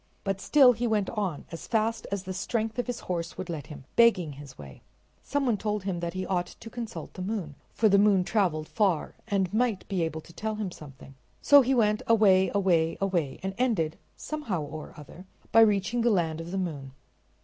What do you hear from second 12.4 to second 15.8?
away, away, and ended, somehow or other, by